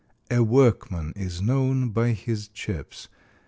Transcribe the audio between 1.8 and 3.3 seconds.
by his chips."